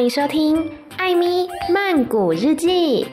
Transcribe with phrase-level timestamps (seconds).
[0.00, 0.56] 欢迎收听
[0.96, 3.04] 《艾咪曼谷日记》。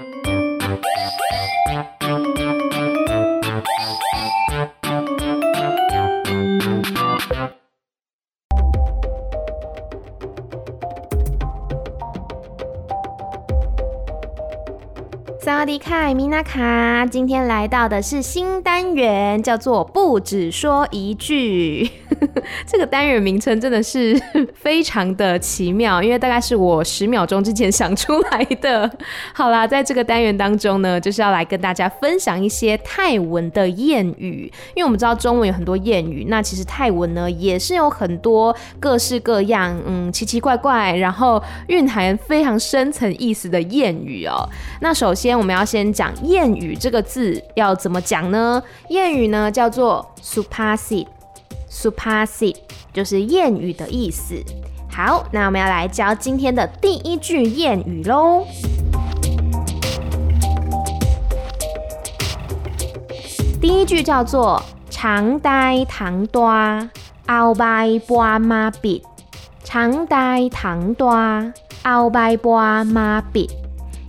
[15.41, 21.91] 萨迪卡，米娜卡，今天来到的是新单元，叫做“不只说一句”。
[22.67, 24.19] 这个单元名称真的是
[24.53, 28.91] 非常的奇妙，因为大概是我十秒钟之前想出来的。
[29.33, 44.43] 好啦，在这个单元当中呢，就是要来跟大家分享一些泰文的谚语，因为我们知道中文有很多谚语，那其实泰文呢也是有很多各式各样，嗯，奇奇怪怪，然后蕴含非常深层意思的谚语哦。
[44.81, 45.37] 那首先。
[45.37, 48.61] 我们要先讲谚语这个字要怎么讲呢？
[48.89, 51.05] 谚语呢叫做 supasi
[51.69, 52.61] s u p a s i t
[52.93, 54.35] 就是谚语的意思。
[54.89, 58.45] 好，那我们要来教今天的第一句谚语喽。
[63.61, 66.49] 第一句叫做长呆糖多，
[67.27, 69.03] 后摆半马笔。
[69.63, 71.13] 长呆糖多，
[71.83, 73.49] 后摆半马笔。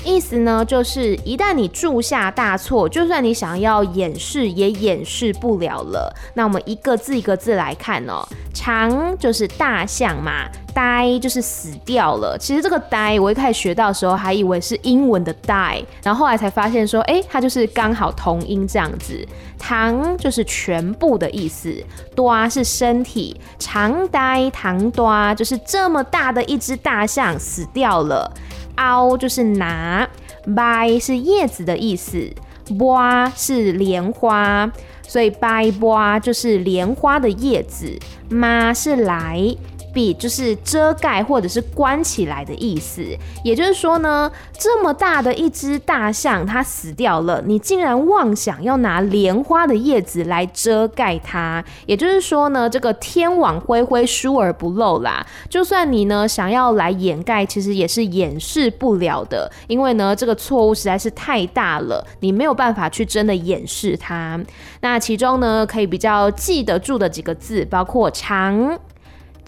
[0.08, 6.12] 意思呢，就是一旦你铸下大错，就算你想要掩饰，也掩饰不了了。
[6.34, 8.26] 那我们一个字一个字来看哦。
[8.54, 12.36] 长就是大象嘛，呆就是死掉了。
[12.40, 19.24] 其实这个呆，我一开始学到的时候还以为是英文的 die，然后后来才发现说，哎，它就是刚好同音这样子。
[19.56, 21.72] 糖就是全部的意思，
[22.16, 28.32] 多是身体，长呆糖多就是这么大的一只大象死掉了。
[28.78, 30.08] 凹就是拿，
[30.56, 32.30] 掰是叶子的意思，
[32.78, 34.70] 花是莲花，
[35.06, 37.98] 所以掰花就是莲花的叶子，
[38.28, 39.56] 妈是来。
[39.92, 43.02] 笔就是遮盖或者是关起来的意思，
[43.44, 55.26] 也就是说呢，这么大的一只大象它死掉了，你竟然妄想要拿莲花的叶子来遮盖它，也就是说呢，这个天网恢恢疏而不漏啦。
[55.48, 64.38] 就算你呢想要来掩盖，其实也是掩饰不了的，因为呢这个错误实在是太大了，你没有办法去真的掩饰它。
[64.80, 68.78] 那其中呢可以比较记得住的几个字，包括长。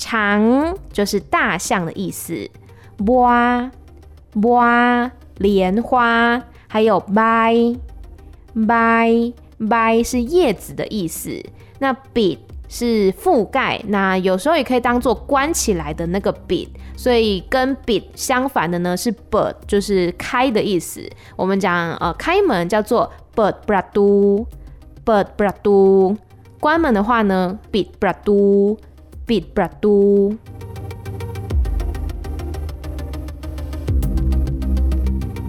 [0.00, 2.48] 长就是大象的意思，
[3.06, 3.70] 花
[4.42, 7.54] 花莲花，还有掰
[8.66, 9.32] 掰
[9.68, 11.30] 掰是叶子的意思。
[11.78, 21.06] 那 bit 是覆盖，那有时候也可以当做关起来的那个 bit，所以跟 bit 相反的呢是 bird，就是开的意思。
[21.36, 26.16] 我们讲呃开门叫做 bird bradu，bird bradu，
[26.58, 28.78] 关门的话呢 bit bradu。
[29.29, 30.37] bit bradu。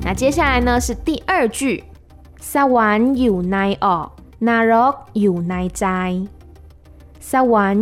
[0.02, 1.82] 那接下来呢是第二句，
[2.40, 6.28] Sawan you nai o，Narok you nai zai，Sawan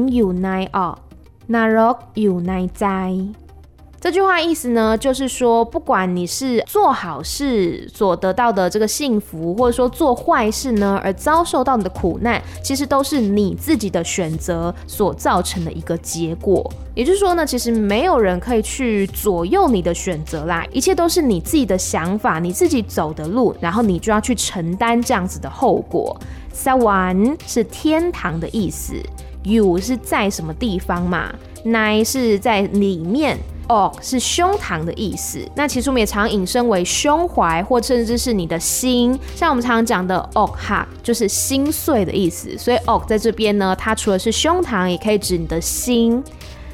[0.08, 3.34] you nai o，Narok you nai zai。
[4.01, 16.71] 这句话意思呢，就是说，不管你是做好事所得到的这个幸福，或者说做坏事呢而遭受到你的苦难，其实都是你自己的选择所造成的一个结果。
[16.95, 26.17] 也就是说呢，其实没有人可以去左右你的选择啦，一切都是你自己的想法，你自己走的路，然后你就要去承担这样子的后果。
[26.55, 28.93] Sawan 是天堂的意思
[29.43, 31.33] ，You 是在什么地方嘛
[31.65, 33.37] 奈是在里面。
[33.69, 35.39] 哦，是胸膛的意思。
[35.55, 39.17] 那其实我们也常引申为胸怀，或甚至是你的心。
[39.35, 42.57] 像我们常常讲的 “ok ha”，就是心碎的意思。
[42.57, 46.21] 所以 “ok” 在这边呢，它除了是胸膛，也可以指你的心。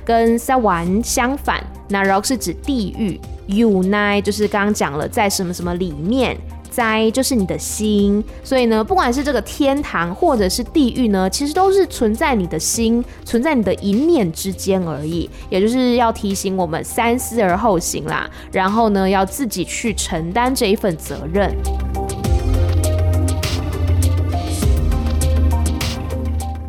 [0.06, 3.20] 跟 “sawan” 相反，“narok” 是指地狱
[3.50, 6.38] ，unite 就是刚刚讲了，在什么什么里面。
[6.76, 15.30] 灾就是你的心，所以呢，不管是这个天堂或者是地狱呢，其实都是存在你的心，存在你的一念之间而已。
[15.50, 21.56] 也就是要提醒我们三思而后行啦，然后呢，要自己去承担这一份责任。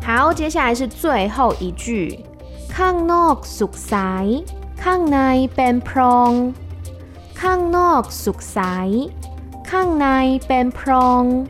[0.01, 2.17] 好，接下来是最后一句
[2.73, 5.81] ：Kang nok suk sai，Kang nai ben
[9.67, 9.97] prong，Kang nok suk sai。
[9.97, 11.45] 康奈 ben prong，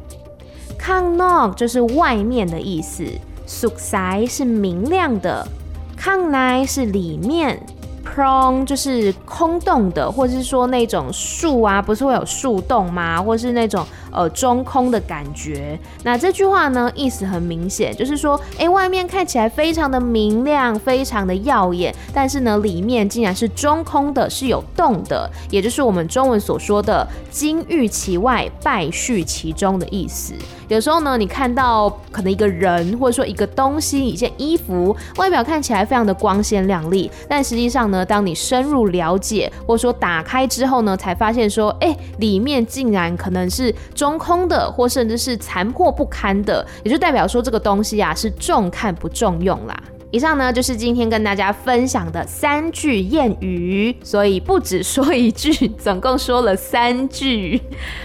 [0.77, 3.05] 康诺就是外面的意思，
[3.45, 5.47] 素塞是明亮的，
[5.95, 7.61] 康奈是里面
[8.03, 13.21] ，prong 就是空洞的，或者是说那种树啊，不是会有树洞吗？
[13.21, 15.79] 或是那种呃中空的感觉。
[16.03, 30.33] 那这句话呢，意思很明显，就是说，哎，外面看起来非常的明亮，非常的耀眼，但是呢，里面竟然是中空的，是有洞的，也就是我们中文所说的“金玉其外，败絮其中”的意思。
[30.67, 49.75] 有时候呢，你看到可能一个人，或者说一个东西、一件衣服，外表看起来非常的光鲜亮丽，但实际上呢，当你深入了解，或者说打开之后呢，才发现说，哎，里面竟然可能是中空的，或甚至是残破不堪的，也就代表说这个东西啊是重看不重用啦。
[50.09, 57.59] 以上呢，就是今天跟大家分享的三句谚语，所以不只说一句，总共说了三句。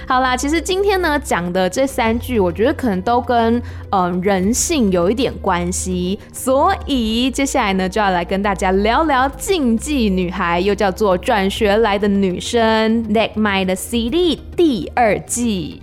[0.09, 15.81] 好啦，其实今天呢讲的这三句，我觉得可能都跟嗯、人性有一点关系，所以接下来呢就要来跟大家聊聊禁忌女孩，又叫做转学来的女生，Next MIND 的 CD 第二季。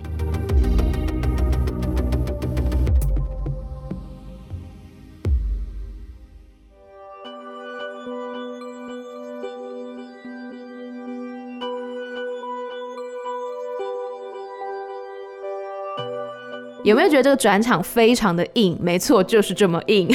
[16.90, 18.76] 有没有觉得这个转场非常的硬？
[18.80, 20.08] 没错，就是这么硬。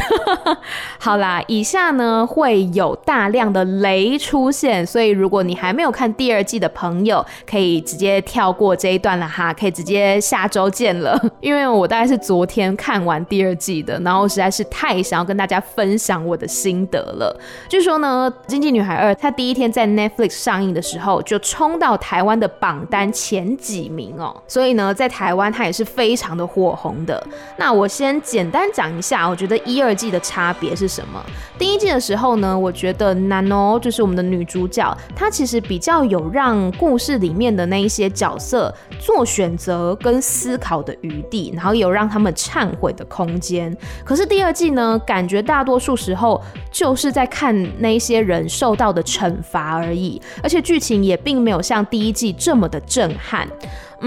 [0.99, 11.19] 好啦，以下呢会有大量的雷出现，所以如果你还没有看第二季的朋友，可以直接跳过这一段了哈，可以直接下周见了。
[11.39, 17.39] 因为我大概是昨天看完第二季的，然后实在是太想要跟大家分享我的心得了。
[17.69, 26.45] 据说呢，《经济女孩二》它第一天在 Netflix 上映的时候，就冲到台湾的榜单前几名哦，所以呢，在台湾它也是非常的。
[26.55, 27.21] 火火红的。
[27.57, 31.23] 那我先简单讲一下，我觉得一二季的差别是什么？
[31.57, 43.75] 第一季的时候呢，我觉得 Nano 就是我们的女主角，她其实比较有让故事里面的那一些角色做选择跟思考的余地，然后有让他们忏悔的空间。
[44.03, 46.41] 可是第二季呢，感觉大多数时候
[46.71, 53.47] 就是在看那一些人受到的惩罚而已，而且剧情也并没有像第一季这么的震撼。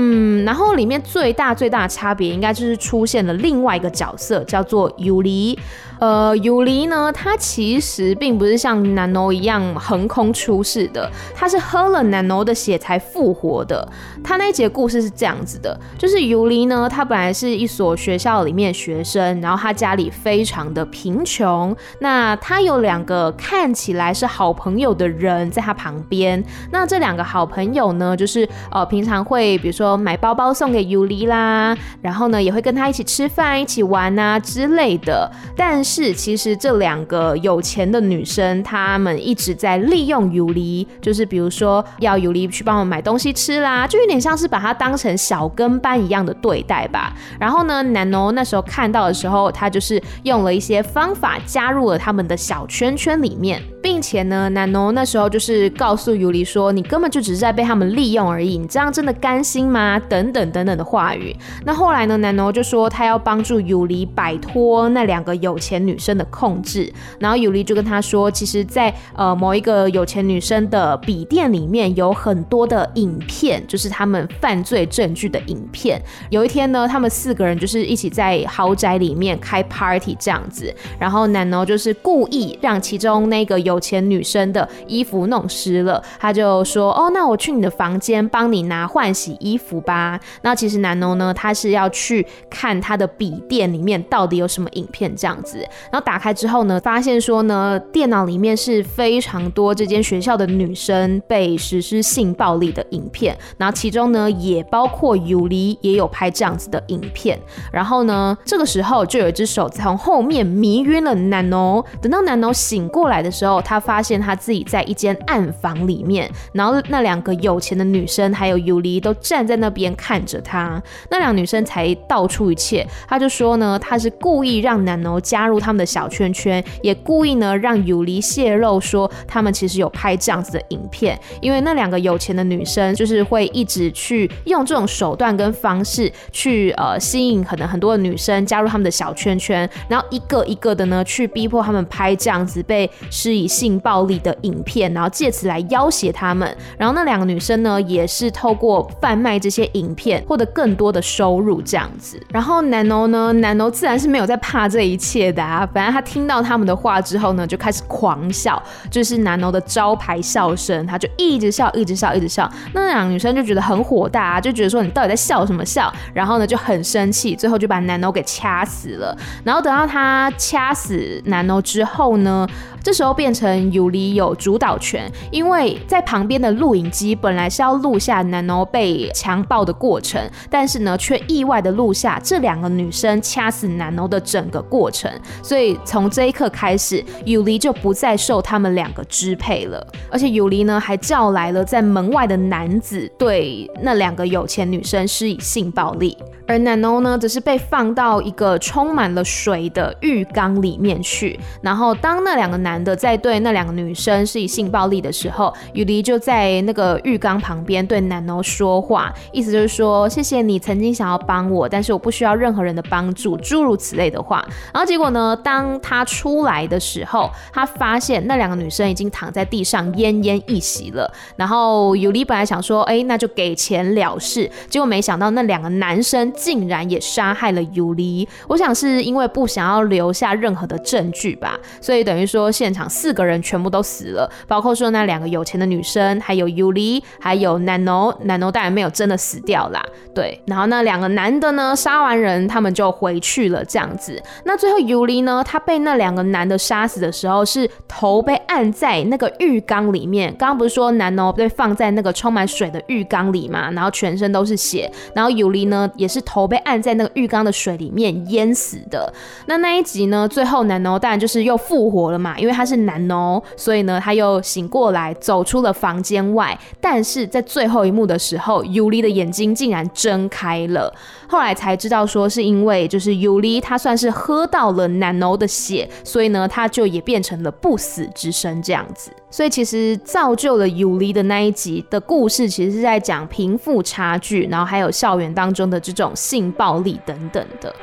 [0.01, 5.59] 嗯，然后里面最大最大的差别，应该就是出现了另外一个角色，叫做尤里。
[6.01, 13.87] 呃，尤里呢，他其实并不是像 Nano 一样横空出世的，他是喝了 Nano 的血才复活的。
[14.23, 35.83] 他那一集的故事是这样子的，就是尤里呢，他本来是一所学校里面学生，然后他家里非常的贫穷，那他有两个看起来是好朋友的人在他旁边，那这两个好朋友呢，就是呃平常会比如说买包包送给尤里啦，然后呢也会跟他一起吃饭、一起玩啊之类的，但。
[35.89, 47.15] 是，其实这两个有钱的女生，她们一直在利用尤里，就是比如说要尤里去帮我买东西吃啦，就有点像是把她当成小跟班一样的对待吧。
[47.41, 61.35] 然后呢南诺那时候看到的时候，他就是用了一些方法加入了他们的小圈圈里面，并且呢，Nano 那时候就是告诉尤里说：“你根本就只是在被他们利用而已，你这样真的甘心吗？”等等等等的话语。
[61.65, 75.99] 那后来呢，Nano 就说他要帮助尤里摆脱那两个有钱女生的控制，然后尤里就跟他说，其实在，呃某一个有钱女生的笔电里面有很多的影片，就是他们犯罪证据的影片。
[76.29, 95.59] 有一天呢，他们四个人就是一起在豪宅里面开 party 这样子，然后 Nano 就是故意让其中那个有钱女生的衣服弄湿了，他就说：“哦，那我去你的房间帮你拿换洗衣服吧。”那其实南农呢，他是要去看他的笔电里面到底有什么影片这样子。
[95.91, 107.39] 然后打开之后呢，发现说呢，电脑里面是非常多这间学校的女生被实施性暴力的影片，然后其中呢也包括尤里也有拍这样子的影片。
[107.73, 111.85] 然后呢，这个时候就有一只手从后面迷晕了南农。
[112.01, 120.83] 等到南农醒过来的时候，他发现他自己在一间暗房里面，然后那两个有钱的女生还有尤里都站在那边看着他。
[121.11, 146.57] 那两女生才道出一切，他就说呢，他是故意让 Nano 加入他们的小圈圈，也故意呢让尤里泄露说他们其实有拍这样子的影片，因为那两个有钱的女生就是会一直去用这种手段跟方式去呃吸引可能很多的女生加入他们的小圈圈，然后一个一个的呢去逼迫他们拍这样子被施以性暴力的影片，然后借此来要挟他们。
[146.77, 152.21] 然后那两个女生呢，也是透过贩卖这些影片获得更多的收入，这样子。
[152.31, 155.67] 然后 Nano 呢，Nano 自然是没有在怕这一切的啊。
[155.73, 162.51] 反正他听到他们的话之后呢，就开始狂笑，就是 Nano 的招牌笑声，他就一直笑，一直笑，一直笑。
[162.75, 165.93] 那两个女生就觉得很火大啊，就觉得说你到底在笑什么笑？
[166.13, 169.17] 然后呢就很生气，最后就把 Nano 给掐死了。
[169.45, 172.47] 然后等到他掐死 Nano 之后呢，
[172.89, 180.19] 这时候变成 Yuri 有主导权，因为在旁边的录影机本来是要录下南欧被强暴的过程，
[180.49, 185.13] 但是呢，却意外的录下这两个女生掐死南欧的整个过程。
[185.43, 189.87] 所以从这一刻开始，Yuri 就不再受他们两个支配了。
[190.11, 196.17] 而且 Yuri 呢，还叫来了在门外的男子，对那两个有钱女生施以性暴力。
[196.47, 201.39] 而 Nano 呢，则是被放到一个充满了水的浴缸里面去。
[201.61, 214.45] 然后，当那两个男的在对那两个女生施以性暴力的时候，Yuri 就在那个浴缸旁边对 Nano 说话，意思就是说：“谢谢你曾经想要帮我，但是我不需要任何人的帮助。”诸如此类的话。
[214.73, 221.13] 然后结果呢，当他出来的时候，他发现那两个女生已经躺在地上奄奄一息了。
[221.37, 226.33] 然后 Yuri 本来想说：“哎，那就给钱了事。”结果没想到那两个男生。
[226.33, 239.83] 竟然也杀害了 Yuri，我想是因为不想要留下任何的证据吧，所以等于说现场四个人全部都死了，包括说那两个有钱的女生，还有 Yuri，还有 Nano，Nano 当然没有真的死掉啦，
[240.15, 256.19] 对，然后那两个男的呢，杀完人他们就回去了这样子，那最后 Yuri 呢，他被那两个男的杀死的时候是头被按在那个浴缸里面，刚刚不是说 Nano 被放在那个充满水的浴缸里嘛，然后全身都是血，然后 Yuri 呢也是。
[256.29, 259.11] 头被按在那个浴缸的水里面淹死的。
[259.47, 266.59] 那那一集呢，最后 Nano 当然就是又复活了嘛，因为因为他是 Nano，所以呢他又醒过来，走出了房间外。
[266.81, 270.93] 但是在最后一幕的时候，Yuri 的眼睛竟然睁开了。
[271.29, 279.11] 后来才知道说是因为就是 Yuri 他算是喝到了 Nano 的血，所以呢他就也变成了不死之身这样子。
[279.31, 286.13] 所以其实造就了 Yuri 的那一集的故事，其实是在讲贫富差距，然后还有校园当中的这种。
[286.15, 287.75] 性暴力等等的。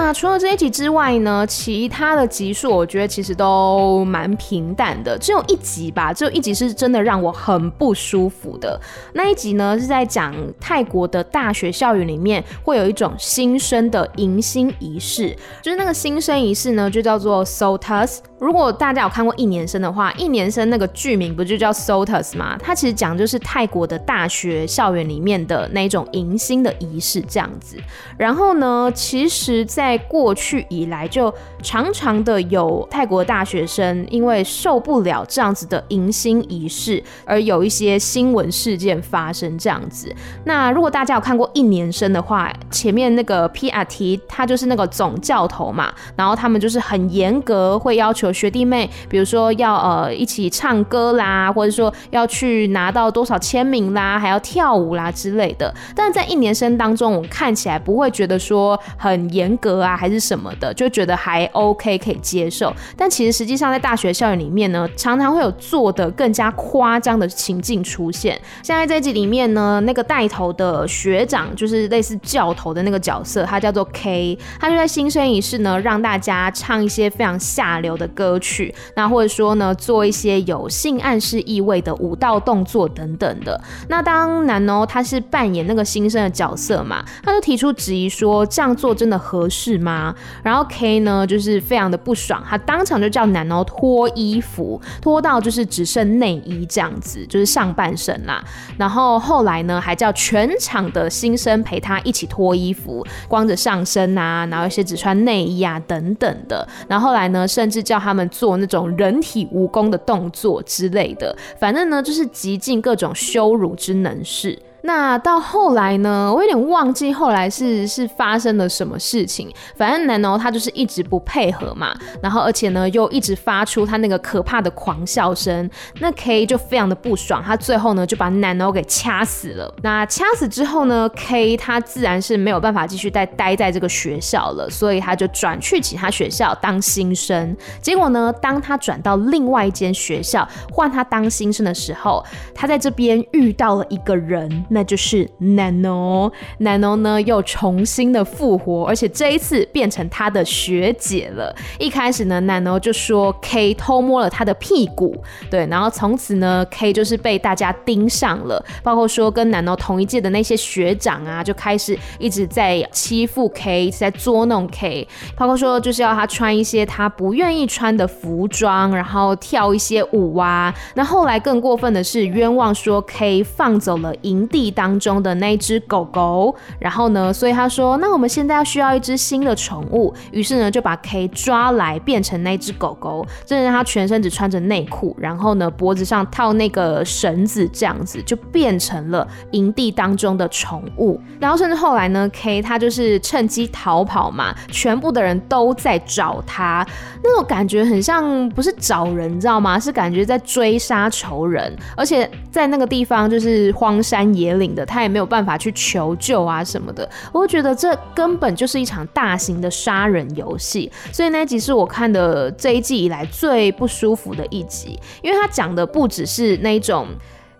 [0.00, 8.80] 那除了这一集之外呢，其他的集数我觉得其实都蛮平淡的，只有一集吧，只有一集是真的让我很不舒服的。
[9.12, 18.18] 那一集呢是在讲泰国的大学校园里面会有一种新生的迎新仪式，就是那个新生仪式呢就叫做 Sotas。
[18.38, 22.56] 如果大家有看过一年生的话，一年生那个剧名不就叫 Sotas 吗？
[22.62, 27.76] 它其实讲就是泰国的大学校园里面的那种迎新的仪式这样子。
[28.16, 40.14] 然后呢，其实在在过去以来就常常的有泰国大学生因为受不了这样子的迎新仪式，而有一些新闻事件发生这样子。
[40.44, 48.28] 那如果大家有看过一年生的话，前面那个 P.R.T 他就是那个总教头嘛，然后他们就是很严格，会要求。
[48.30, 55.74] 学弟妹，比如说要呃一起唱歌啦，或者说要去拿到多少签名啦，还要跳舞啦之类的。
[55.96, 62.74] 但在一年生当中，我看起来不会觉得说很严格啊，还是什么的，就觉得还 OK 可以接受。
[62.96, 68.40] 但其实实际上在大学校园里面呢，常常会有做的更加夸张的情境出现。
[68.62, 83.60] 现在这集里面呢，那个带头的学长就是类似教头的那个角色，他叫做 K，他就在新生仪式呢，让大家唱一些非常下流的歌曲，那或者说呢，做一些有性暗示意味的舞蹈动作等等的。
[83.88, 90.14] 那当 Nano 他是扮演那个新生的角色嘛，他就提出质疑说，这样做真的合适是吗？
[90.42, 98.42] 然后 K 呢就是非常的不爽，他当场就叫男哦脱衣服，脱到就是只剩内衣这样子，就是上半身啦。
[98.78, 106.66] 然后后来呢，还叫全场的新生陪他一起脱衣服，光着上身啊，然后一些只穿内衣啊等等的。
[106.88, 107.98] 然后后来呢，甚至叫。
[107.98, 114.56] 他们做那种人体蜈蚣的动作之类的，反正呢，就是极尽各种羞辱之能事。
[114.82, 119.52] 那到后来呢，我有点忘记后来是是发生了什么事情。
[119.76, 121.92] 反正 Nano 他就是一直不配合嘛，
[122.22, 125.68] 然后而且呢又一直发出他那个可怕的狂笑声。
[125.98, 129.74] 那 K 就非常的不爽，他最后呢就把 Nano 给掐死了。
[129.82, 137.56] 那掐死之后呢，K 他自然是没有办法继续待待在这个学校了，所以他就转去其他学校当新生。
[137.82, 144.48] 结果呢，当他转到另外一间学校换他当新生的时候，他在这边遇到了一个人。
[144.68, 146.32] 那就是 Nano。
[146.60, 151.54] Nano 呢又重新的复活，而且这一次变成他的学姐了。
[151.78, 155.16] 一开始呢，Nano 就说 K 偷摸了他的屁股，
[155.50, 165.06] 对，然后从此呢，K 就是被大家盯上了，包括说跟 Nano 同一届的那些学长啊，就开始一直在欺负 K，一直在捉弄 K，
[165.36, 170.74] 包括说就是要他穿一些他不愿意穿的服装，然后跳一些舞啊。
[170.94, 191.20] 那后来更过分的是冤枉说 K 放走了营地地当中的那只狗狗，然后呢，所以他说那我们现在要需要一只新的宠物，于是呢就把 K 抓来变成那只狗狗，真的让他全身只穿着内裤，然后呢脖子上套那个绳子，这样子就变成了营地当中的宠物。
[191.38, 196.84] 然后甚至后来呢，K 他就是趁机逃跑嘛，全部的人都在找他，
[197.22, 199.78] 那种感觉很像不是找人，你知道吗？
[199.78, 207.08] 是感觉在追杀仇人，而且在那个地方就是荒山野领的，他也没有办法去求救啊什么的。
[207.32, 217.06] 我觉得这根本就是一场大型的杀人游戏，所以那集是我看的这一季以来最不舒服的一集，因为他讲的不只是那种。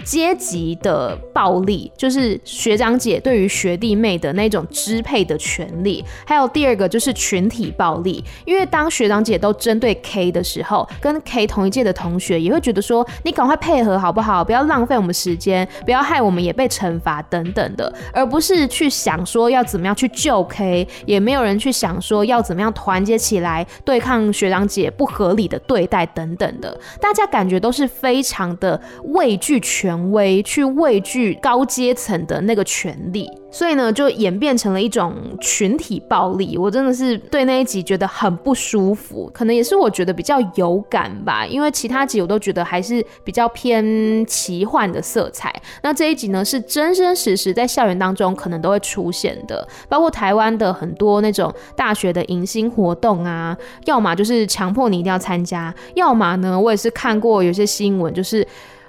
[0.04, 8.24] 阶级的暴力，就是学长姐对于学弟妹的那种支配的权利，还有第二个就是群体暴力。
[8.46, 14.42] 因为当学长姐都针对 K 的时候，跟 K 同一届的同学也会觉得说：“你赶快配合好不好？
[14.42, 26.78] 不要浪费我们时间，不要害我们也被惩罚等等的。”而不是去想说要怎么样去救 K，也没有人去想说要怎么样团结起来对抗学长姐不合理的对待等等的。
[27.00, 29.87] 大家感觉都是非常的畏惧权。
[29.88, 33.26] 权威去畏惧高阶层的那个权力。
[33.50, 36.58] 所以呢，就演变成了一种群体暴力。
[36.58, 41.46] 我真的是对那一集觉得很不舒服，可能也是我觉得比较有感吧。
[41.46, 45.50] 因为其他集我都觉得还是比较偏奇幻的色彩。
[45.82, 58.46] 那这一集呢，是真真实实在校园当中可能都会出现的，包括台湾的很多那种大学的迎新活动啊，要么就是强迫你一定要参加，要么呢，我也是看过有些新闻就是。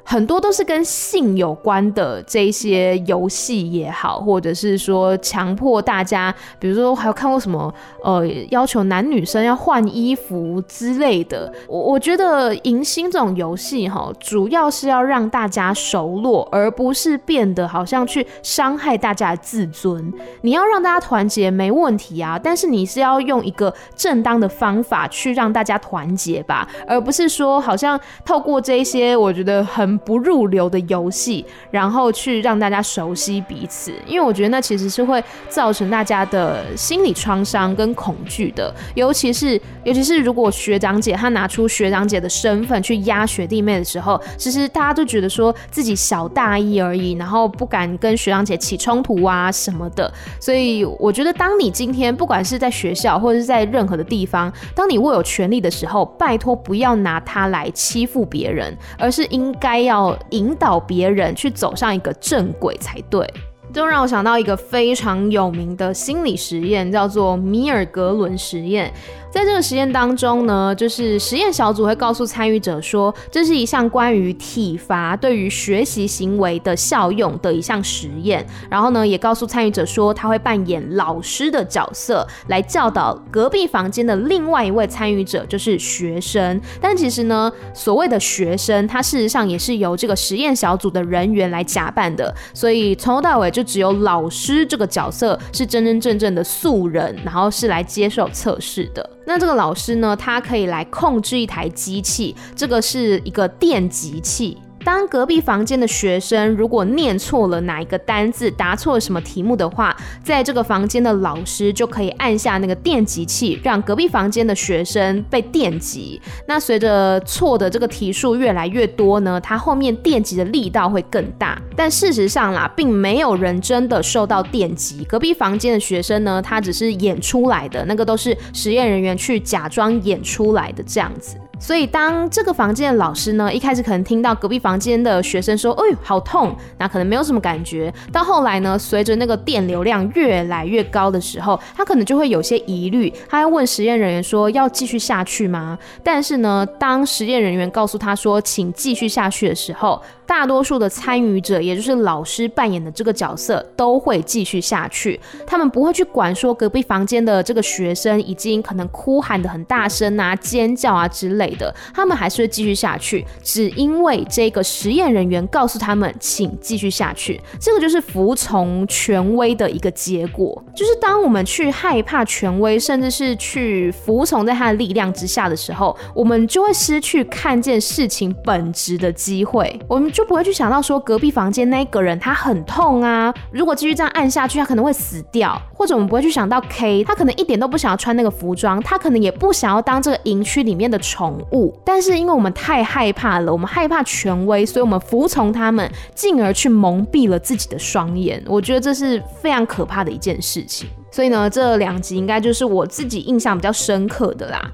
[0.09, 7.71] 很多都是跟性有关的这些游戏也好，或者是说强迫大家，比如说还有看过什么
[8.03, 11.53] 呃，要求男女生要换衣服之类的。
[11.67, 20.11] 我我觉得迎新这种游戏哈，主要是要让大家熟络，而不是变得好像去伤害大家的自尊。
[20.41, 29.98] 你要让大家团结没问题啊，但是你是要用一个正当的方法去让大家团结吧，而不是说好像透过这些我觉得很。
[29.99, 59.79] 不入流的游戏，然后去让大家熟悉彼此，因为我觉得那其实是会造成大家的心理创伤跟恐惧的，尤其是尤其是如果学长姐他拿出学长姐的身份去压学弟妹的时候，其实大家都觉得说自己小大一而已，然后不敢跟学长姐起冲突啊什么的，所以我觉得当你今天不管是在学校或者是在任何的地方，当你握有权力的时候，拜托不要拿它来欺负别人，而是应该。
[59.89, 63.27] 要引导别人去走上一个正轨才对，
[63.73, 68.93] 就让我想到一个非常有名的心理实验，叫做米尔格伦实验。
[69.31, 78.45] 在这个实验当中呢，就是实验小组会告诉参与者说，这是一项关于体罚对于学习行为的效用的一项实验。
[78.69, 86.59] 然后呢，也告诉参与者说，他会扮演老师的角色来教导隔壁房间的另外一位参与者，就是学生。
[86.81, 92.33] 但其实呢，所谓的学生，他事实上也是由这个实验小组的人员来假扮的。
[92.53, 99.07] 所以从头到尾就只有老师这个角色是真真正正的素人，然后是来接受测试的。
[99.29, 104.57] 那这个老师呢，他可以来控制一台机器，这个是一个电极器。
[104.83, 116.21] 当隔壁房间的学生如果念错了哪一个单字，答错了什么题目的话，在这个房间的老师就可以按下那个电击器，让隔壁房间的学生被电击。
[116.47, 121.61] 那随着错的这个题数越来越多呢，他后面电击的力道会更大。
[121.75, 125.03] 但事实上啦，并没有人真的受到电击。
[125.05, 131.35] 隔壁房间的学生呢，他只是演出来的，那个都是实验人员去假装演出来的这样子。
[131.59, 137.93] 所以，当这个房间的老师呢，一开始可能听到隔壁房间的学生说：“哎呦，好痛！”那可能没有什么感觉。
[138.13, 155.19] 到后来呢，随着那个电流量越来越高的时候，他可能就会有些疑虑，他要问实验人员说：“要继续下去吗？”但是呢，当实验人员告诉他说：“请继续下去”的时候，大多数的参与者，也就是老师扮演的这个角色，都会继续下去。
[155.47, 167.41] 他们不会去管说隔壁房间的这个学生已经可能哭喊得很大声啊、尖叫啊之类的，他们还是会继续下去，只因为这个实验人员告诉他们，请继续下去。
[167.59, 198.43] 这个就是服从权威的一个结果，就是当我们去害怕权威，甚至是去服从在他的力量之下的时候，我们就会失去看见事情本质的机会，我们就不会去想到说隔壁房间那个人他很痛啊，如果继续这样按下去，他可能会死掉，或者我们不会去想到 K，他可能一点都不想要穿那个服装，他可能也不想要当这个营区里面的宠物，但是因为我们太害怕了，我们害怕权威，所以我们服从他们，进而去蒙蔽了自己的双眼。
[198.45, 200.89] 我觉得这是非常可怕的一件事情。
[201.13, 204.69] 所以呢，这两集应该就是我自己印象比较深刻的啦。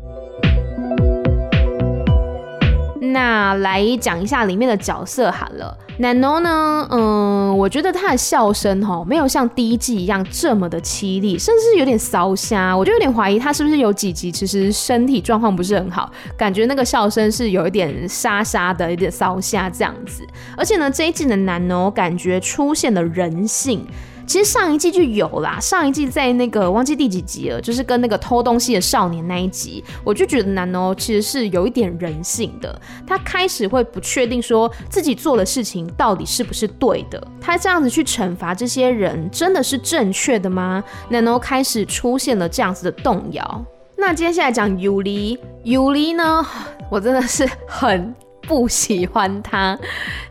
[3.16, 5.78] 那来讲一下里面的角色好了。
[6.00, 12.76] 奈诺呢，嗯，我觉得他的笑声齁，没有像第一季一样这么的凄厉，甚至有点烧瞎。
[12.76, 20.28] 我就有点怀疑他是不是有几集其实身体状况不是很好，感觉那个笑声是有一点沙沙的，有点烧瞎这样子。
[20.58, 23.88] 而且呢，这一季的奈诺感觉出现了人性。
[24.28, 32.80] 其实上一季就有啦，上一季在那个忘记第几集了，就是跟那个偷东西的少年那一集，我就觉得 nano 其实是有一点人性的。
[33.06, 43.66] 他开始会不确定说自己做的事情到底是不是对的，他这样子去惩罚这些人真的是正确的吗 nano 开始出现了这样子的动摇。
[43.98, 46.46] 那接下来讲 Yuli，Yuli 呢，
[46.90, 48.14] 我真的是很。
[48.48, 49.78] 不喜欢他，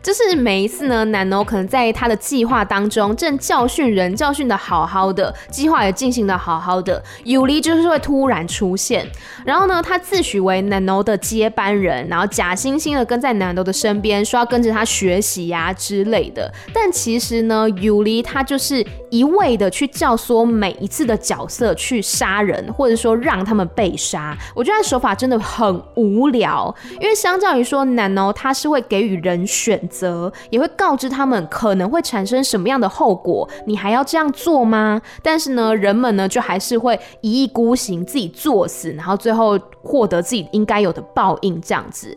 [0.01, 9.05] 就是每一次呢，nano 可能在他的计划当中正教训人，教训的好好的，计划也进行的好好的，Yuli 就是会突然出现，
[9.45, 35.01] 然后呢，他自诩为 nano 的接班人，然后假惺惺的跟在 nano 的身边，说要跟着他学习呀、之类的，但其实呢，Yuli 他就是一味的去教唆每一次的角色去杀人，或者说让他们被杀，我觉得他手法真的很无聊，因为相较于说 Nanon 然后他是会给予人选择，也会告知他们可能会产生什么样的后果，你还要这样做吗？
[35.23, 42.15] 但是呢，人们呢就还是会一意孤行，自己作死，然后最后获得自己应该有的报应，这样子。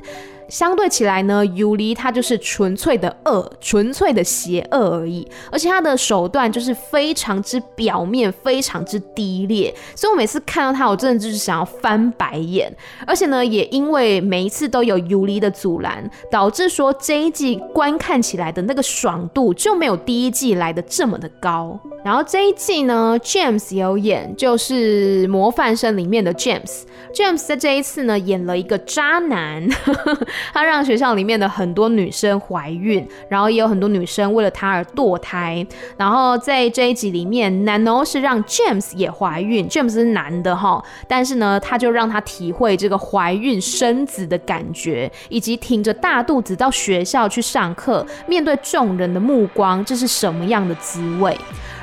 [0.49, 12.75] 相对起来呢，Yuli 他就是纯粹的恶，纯粹的邪恶而已，而且他的手段就是非常之表面，非常之低劣，所以我每次看到他，我真的就是想要翻白眼。
[13.07, 21.79] 而且呢，也因为每一次都有 Yuli 的阻拦，导致说这一季观看起来的那个爽度就没有第一季来的这么的高。
[22.05, 26.83] 然后这一季呢，James 有演，就是模范生里面的 James。
[27.13, 29.67] James 在这一次呢，演了一个渣男。
[30.55, 35.67] 他让学校里面的很多女生怀孕，然后也有很多女生为了他而堕胎。
[35.97, 51.37] 然后在这一集里面，Nano 是让 James 也怀孕，James 是男的哈，但是呢，他就让他体会这个怀孕生子的感觉，以及挺着大肚子到学校去上课，面对众人的目光，这是什么样的滋味？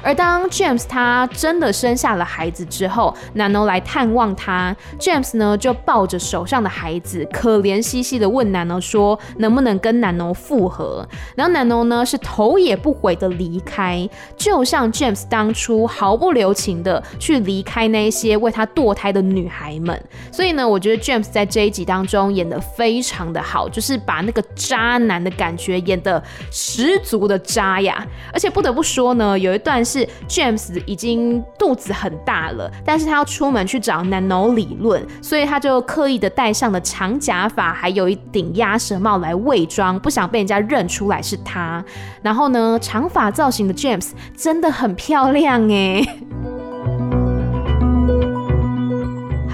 [0.05, 11.03] 而当 James 他真的生下了孩子之后，Nano 来探望他，James 呢就抱着手上的孩子，可怜兮兮的问 Nano 说：“能不能跟 Nano 复合？”
[11.35, 19.99] 然后 Nano 呢是头也不回的离开，就像 James 当初毫不留情的去离开那些为他堕胎的女孩们。
[20.31, 28.05] 所以呢，我觉得 James 在这一集当中演得非常的好，就是把那个渣男的感觉演得十足的渣呀。
[28.31, 30.07] 而且不得不说呢，有一段是。
[30.27, 41.83] James 已经肚子很大了，但是他要出门去找 Nano 理论，所以他就刻意的戴上了长假发，还有一顶鸭舌帽来伪装，不想被人家认出来是他。
[42.21, 46.03] 然后呢，长发造型的 James 真的很漂亮哎。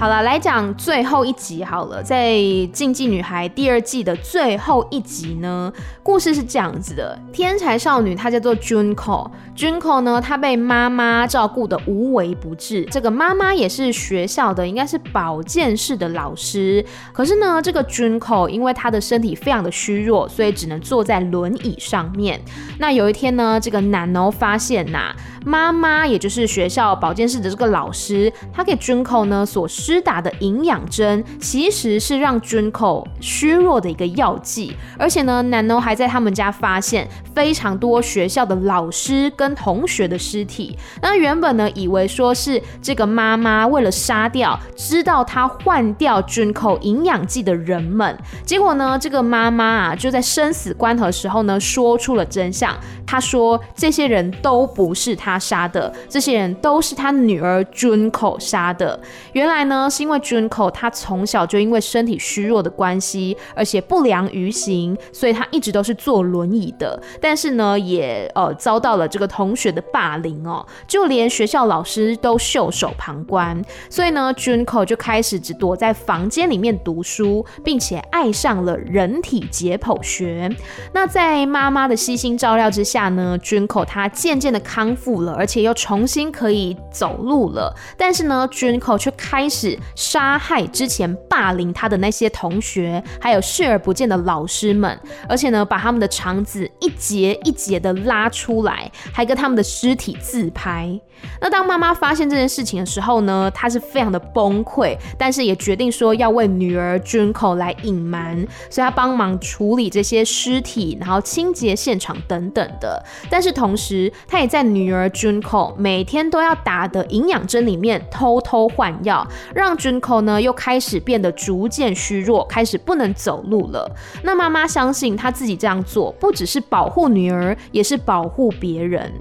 [0.02, 2.32] 好了，来讲最后一集好了，在
[2.72, 16.84] 《竞技女孩》第二季的最后一集呢，故事是这样子的：天才少女她叫做 Junko，Junko 呢，她被妈妈照顾的无微不至，这个妈妈也是学校的，应该是保健室的老师。
[17.12, 22.40] 可是呢，这个 Junko 因为她的身体非常的虚弱，所以只能坐在轮椅上面。
[22.80, 34.74] 那有一天呢，这个 Nano 发现呐、妈妈也就是学校保健室的这个老师，她给 Junko 呢所施施打的营养针，其实是让 Junko 虚弱的一个药剂。
[34.98, 40.78] 而且呢，Nano 还在他们家发现非常多学校的老师跟同学的尸体。
[41.02, 52.74] 那原本呢，以为说是这个妈妈为了杀掉知道他换掉 Junko 营养剂的人们，结果呢，这个妈妈啊就在生死关头的时候呢，说出了真相。
[53.06, 58.98] 她说这些人都不是她杀的，这些人都是她女儿 Junko 杀的。
[59.34, 67.00] 原来呢，是因为 Junko 他从小就因为身体虚弱的关系，而且不良于行，所以他一直都是坐轮椅的。
[67.20, 73.62] 但是呢，也呃遭到了这个同学的霸凌哦，就连学校老师都袖手旁观。
[73.88, 80.50] 所以呢，Junko 就开始只躲在房间里面读书，并且爱上了人体解剖学。
[80.92, 87.74] 那在妈妈的悉心照料之下呢，Junko 他渐渐的康复了，而且又重新可以走路了。
[87.96, 89.61] 但是呢，Junko 却开始
[89.94, 94.98] 杀害之前霸凌他的那些同学，还有视而不见的老师们，
[95.28, 101.00] 而且呢，把他们的肠子一节一节的拉出来，还跟他们的尸体自拍。
[101.40, 108.36] 那当妈妈发现这件事情的时候呢，她是非常的崩溃，但是也决定说要为女儿 Junko 来隐瞒，
[108.68, 113.00] 所以她帮忙处理这些尸体，然后清洁现场等等的。
[113.30, 123.90] 但是同时，她也在女儿 Junko 每天都要打的营养针里面偷偷换药，让 Junko 呢又开始变得逐渐虚弱，开始不能走路了。
[124.22, 129.12] 那妈妈相信她自己这样做不只是保护女儿，也是保护别人。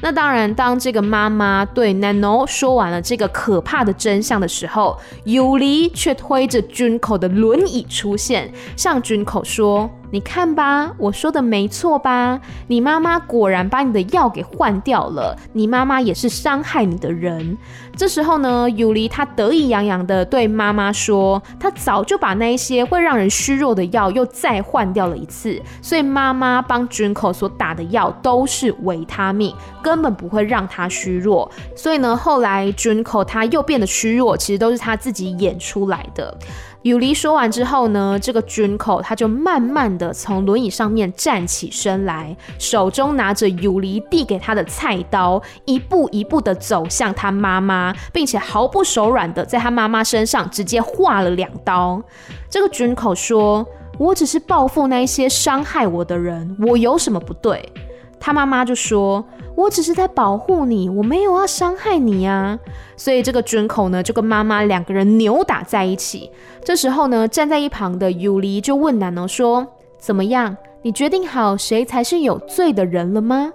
[0.00, 9.90] 那当然，当这个妈妈对 Nano 说完了这个可怕的真相的时候，Yuli 却推着 Junko 的轮椅出现，向 Junko 说。
[10.12, 12.40] 你看吧，我说的没错吧？
[12.68, 17.58] 你妈妈果然把你的药给换掉了，你妈妈也是伤害你的人。
[17.96, 29.52] 这时候呢，尤里她得意洋洋地对妈妈说，她早就把那一些会让人虚弱的药又再换掉了一次，所以妈妈帮 Junko 所打的药都是维他命，
[29.86, 31.48] 根本不会让他虚弱。
[31.76, 36.36] 所以呢，后来 Junko 她又变得虚弱，其实都是他自己演出来的。
[36.82, 52.02] 尤里说完之后呢，这个 Junko 他就慢慢的从轮椅上面站起身来，手中拿着尤里递给他的菜刀，一步一步的走向他妈妈，并且毫不手软的在他妈妈身上直接划了两刀。
[52.50, 53.64] 这个 Junko 说
[53.98, 57.72] ：“我只是报复那一些伤害我的人，我有什么不对？”
[58.18, 59.24] 他妈妈就说。
[59.56, 62.58] 我只是在保护你，我没有要伤害你呀！
[62.96, 66.30] 所以这个准口呢，就跟妈妈两个人扭打在一起。
[66.62, 69.66] 这时候呢，站在一旁的尤里就问南农说
[69.98, 70.56] ：“怎么样？
[70.82, 73.52] 你决定好谁才是有罪的人了吗？”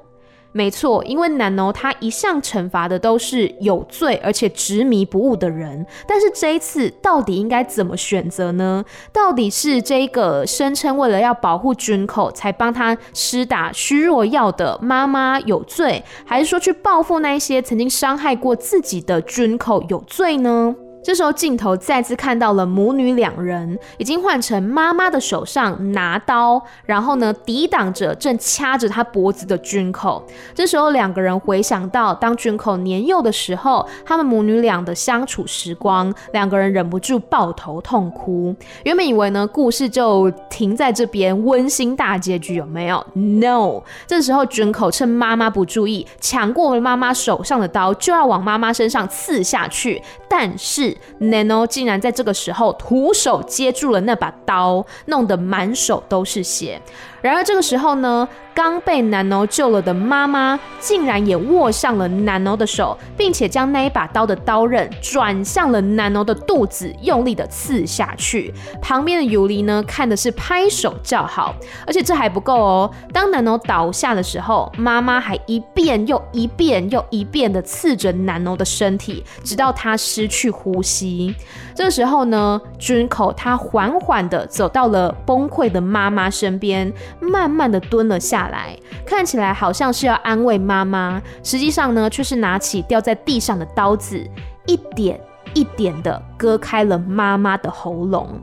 [0.53, 8.83] 没错，因为南诺他一向惩罚的都是有罪而且执迷不悟的人，但是这一次到底应该怎么选择呢？
[9.13, 20.75] 到底是这个声称为了要保护君口才帮他施打虚弱药的妈妈有罪，还是说去报复那一些曾经伤害过自己的君口有罪呢？
[21.03, 30.21] 这时候镜头再次看到了母女两人，已经换成妈妈的手上拿刀，然后呢抵挡着正掐着她脖子的 Junko。
[30.53, 38.55] 这时候两个人回想到当 Junko 年幼的时候，他们母女俩的相处时光，两个人忍不住抱头痛哭。
[38.83, 50.90] 原本以为呢故事就停在这边温馨大结局有没有？No，这时候 Junko 趁妈妈不注意，抢过了妈妈手上的刀，就要往妈妈身上刺下去，但是。
[51.19, 56.81] Nano 竟然在这个时候徒手接住了那把刀，弄得满手都是血。
[57.21, 68.53] 然而这个时候呢，刚被 Nano 救了的妈妈竟然也握上了 Nano 的手，并且将那一把刀的刀刃转向了 Nano 的肚子，用力的刺下去。
[68.81, 71.55] 旁边的尤里呢，看的是拍手叫好。
[71.85, 81.35] 而且这还不够哦，当 Nano 倒下的时候，妈妈还一遍又一遍又一遍的刺着 Nano 的身体，直到他失去呼吸。
[81.75, 86.91] 这个时候呢，Junko 他缓缓的走到了崩溃的妈妈身边。
[87.19, 94.23] 慢慢的蹲了下来，看起来好像是要安慰妈妈，实际上呢，却是拿起掉在地上的刀子，
[94.65, 95.19] 一点
[95.53, 98.39] 一点的割开了妈妈的喉咙。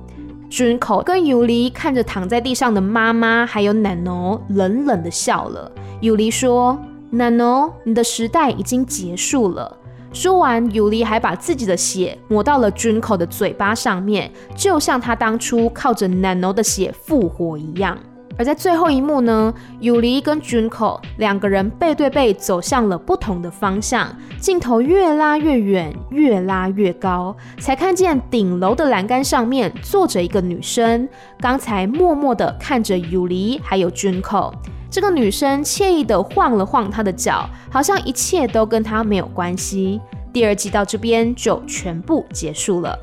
[0.51, 5.71] Junko 跟 Yuli 看着躺在地上的妈妈，还有 Nano，冷冷的笑了。
[6.01, 6.79] Yuli 说
[7.13, 9.77] ：“Nano，你的时代已经结束了。”
[10.11, 17.99] 说完，Yuli 还把自己的血抹到了 Junko 的嘴巴上面，就像他当初靠着 Nano 的血复活一样。
[18.39, 24.09] 而在最后一幕呢，尤里跟君口两个人背对背走向了不同的方向，
[24.41, 31.09] 镜头越拉越远，越拉越高，才看见顶楼的栏杆上面坐着一个女生，
[31.41, 34.53] 刚才默默地看着尤里还有 Junko。
[34.89, 40.01] 这个女生惬意地晃了晃她的脚，好像一切都跟她没有关系。
[40.33, 42.97] 第二季到这边就全部结束了。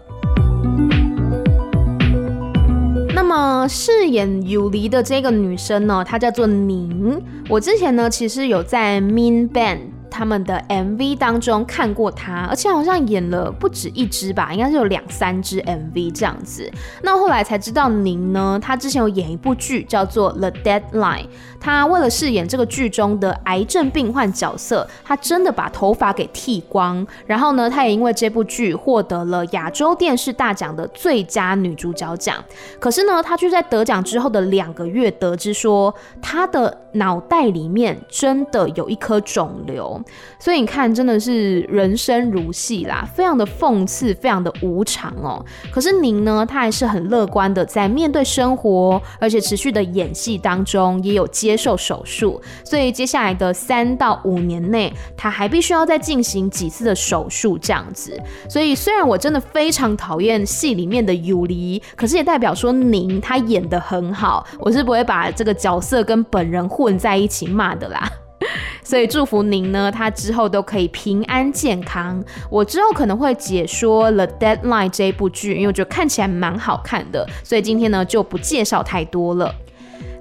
[3.68, 7.22] 饰演尤里的这个女生呢，她叫做宁。
[7.50, 9.95] 我之前呢，其实有在 Mean Band。
[10.16, 16.72] 他们的 MV 当中看过他，而且好像演了不止一支吧，应该是有两三支 MV 这样子。
[17.04, 21.24] 那后来才知道，宁呢，他之前有演一部剧叫做《The Deadline》，
[21.60, 27.06] 他为了饰演这个剧中的癌症病患角色，他真的把头发给剃光。
[27.26, 32.42] 然后呢，他也因为这部剧获得了亚洲电视大奖的最佳女主角奖。
[32.80, 40.02] 可是呢，他却在得奖之后的两个月得知说，他的脑袋里面真的有一颗肿瘤。
[40.40, 45.44] 所以你看，真的是人生如戏啦，非常的讽刺，非常的无常哦。
[45.72, 52.42] 可是您呢，他还是很乐观的在面对生活，而且持续的演戏当中也有接受手术。
[52.64, 58.20] 所以接下来的三到五年内，他还必须要再进行几次的手术这样子。
[58.50, 68.12] 所以虽然我真的非常讨厌戏里面的尤离，可是也代表说您他演得很好，我是不会把这个角色跟本人混在一起骂的啦。
[68.84, 72.24] 所以祝福您呢，他之后都可以平安健康。
[72.50, 79.54] 我之后可能会解说《The Deadline》这一部剧，因为我觉得看起来蛮好看的，所以今天呢就不介绍太多了。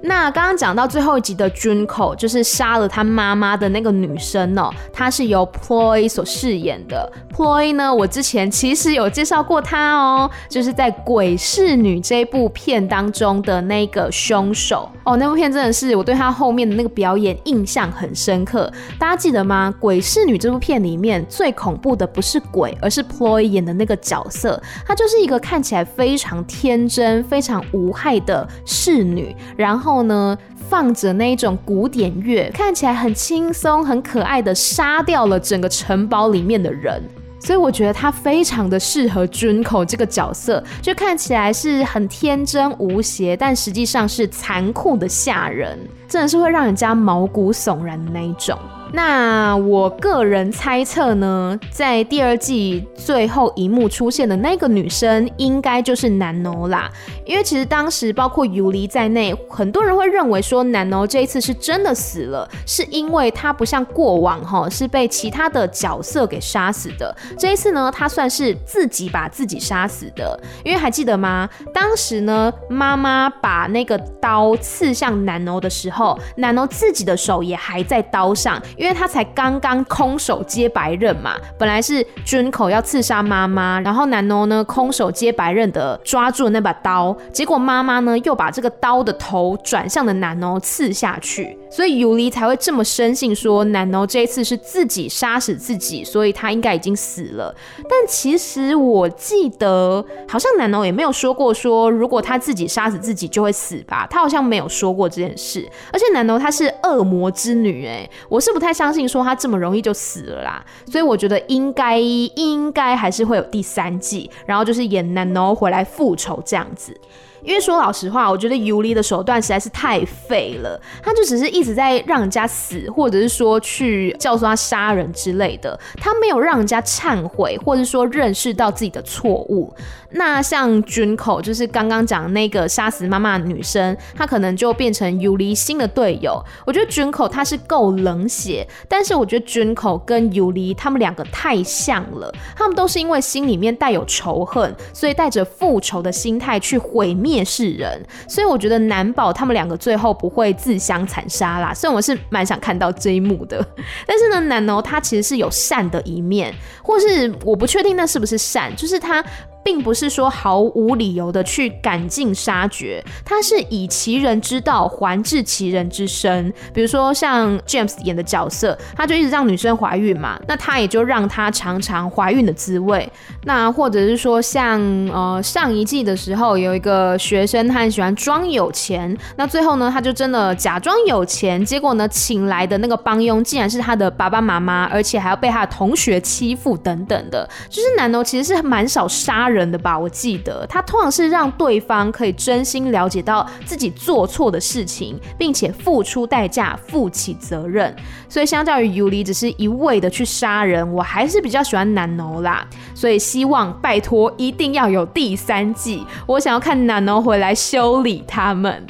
[0.07, 7.11] 那刚刚讲到最后一集的 Junko，就是杀了他妈妈的那个女生哦，她是由 Ploy 所饰演的。
[7.33, 15.17] Ploy 呢，我之前其实有介绍过她哦，就是在《鬼侍女》这部片当中的那个凶手哦。
[15.17, 18.71] 那部片真的是我对她后面的那个表演印象很深刻。
[18.99, 19.73] 大家记得吗？
[19.79, 24.61] 《鬼侍女》这部片里面最恐怖的不是鬼，而是 Ploy 演的那个角色。
[24.85, 29.94] 她就是一个看起来非常天真、非常无害的侍女，然后。
[29.95, 30.37] 后呢，
[30.69, 37.01] 放着那一种古典乐，看起来很轻松、很可爱的，杀掉了整个城堡里面的人。
[37.39, 45.79] 所以我觉得他非常的适合君口这个角色，就看起来是很天真无邪，但实际上是残酷的吓人，
[46.09, 48.57] 真的是会让人家毛骨悚然的那一种。
[48.94, 56.90] 那我个人猜测呢，在第二季最后一幕出现的那个女生，应该就是ナノ啦。
[57.24, 67.16] 因为其实当时包括尤里在内，很多人会认为说ナノ这一次是真的死了，是因为她不像过往哈是被其他的角色给杀死的。
[67.38, 70.36] 这一次呢，她算是自己把自己杀死的。
[70.64, 71.48] 因为还记得吗？
[71.72, 78.60] 当时呢，妈妈把那个刀刺向ナノ的时候，ナノ自己的手也还在刀上。
[78.80, 97.54] 因 为他才刚刚空手接白刃嘛，本来是 Junko 要刺杀妈妈，然后ナノ呢空手接白刃的抓住了那把刀，结果妈妈呢又把这个刀的头转向了ナノ刺下去，所以尤里才会这么深信说ナノ这一次是自己杀死自己，所以他应该已经死了。
[97.78, 105.68] 但其实我记得好像ナノ也没有说过说如果他自己杀死自己就会死吧，他好像没有说过这件事。
[105.92, 116.99] 而且ナノ她是恶魔之女，哎，我是不太 相信说他这么容易就死了啦，所以我觉得应该应该还是会有第三季，然后就是演 Nano 回来复仇这样子。
[117.45, 129.73] 因为说老实话，我觉得尤里的手段实在是太废了，他就只是一直在让人家死，或者是说去教唆他杀人之类的，他没有让人家忏悔，或者说认识到自己的错误。
[130.11, 136.41] 那像 Junko 就是刚刚讲那个杀死妈妈的女生，她可能就变成尤里新的队友。
[136.65, 147.99] 我觉得 Junko 他是够冷血，但是我觉得 Junko 跟尤里他们两个太像了，他们都是因为心里面带有仇恨，所以带着复仇的心态去毁灭世人。
[148.27, 151.73] 所以我觉得难保他们两个最后不会自相残杀啦。
[151.73, 153.65] 虽然我是蛮想看到这一幕的，
[154.05, 159.23] 但是呢，难哦他其实是有善的一面，或是我不确定那是不是善，就是他。
[159.65, 166.53] 并不是说毫无理由的去赶尽杀绝，他是以其人之道还治其人之身。
[166.71, 173.11] 比如说像 James 演的角色，他就一直让女生怀孕嘛，那他也就让她尝尝怀孕的滋味。
[173.45, 174.79] 那或者是说像
[175.11, 187.49] 呃上一季的时候，有一个学生他很喜欢装有钱，那最后呢他就真的假装有钱，结果呢请来的那个帮佣竟然是他的爸爸妈妈，而且还要被他的同学欺负等等的。
[187.67, 189.54] 就是男的其实是蛮少杀人。
[189.55, 189.97] 人的吧？
[189.97, 197.95] 我记得他通常是让对方可以真心了解到自己做错的事情，并且付出代价、负起责任。
[198.27, 202.67] 所以相较于尤里只是一味的去杀人，我还是比较喜欢南欧啦。
[202.93, 208.85] 所以希望拜托一定要有第三季，我想要看南欧回来修理他们。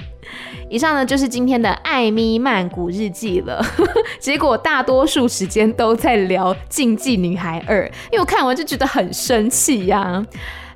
[0.67, 3.63] 以上呢，就是今天的艾米曼谷日记了，
[4.19, 10.25] 结果大多数时间都在聊《竞技女孩二》，因为我看完就觉得很生气呀、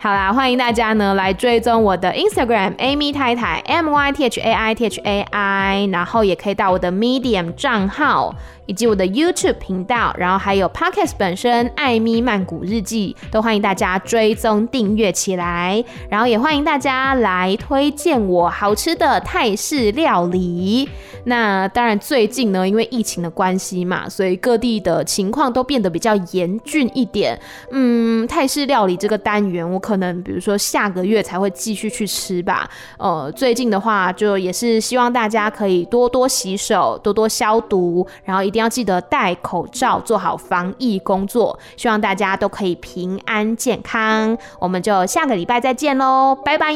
[0.02, 7.54] 好啦，欢迎大家呢来追踪我的 Instagram Amy 太太 M Y T H A I T H A I，然后也可以到我的 Medium
[7.56, 8.34] 账号。
[8.66, 15.84] 以及我的 YouTube 频道，然后还有 Podcast 本身《艾咪曼谷日记》，都欢迎大家追踪订阅起来。
[16.08, 20.88] 然后也欢迎大家来推荐我好吃的泰式料理。
[21.24, 27.40] 那当然，最近呢，因为疫情的关系嘛，所以各地的情况都变得比较严峻一点。
[27.72, 32.70] 嗯，泰式料理这个单元，我可可能比如说下个月才会继续去吃吧。
[33.00, 38.60] 呃，最近的话，就也是希望大家可以多多洗手，多多消毒，然后一定。
[38.60, 41.58] 要记得戴口罩，做好防疫工作。
[41.78, 44.38] 希望大家都可以平安健康。
[44.60, 46.76] 我们就下个礼拜再见喽，拜拜。